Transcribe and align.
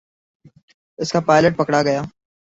اس 0.99 1.11
کا 1.11 1.19
پائلٹ 1.19 1.57
پکڑا 1.57 1.81
گیا۔ 1.83 2.01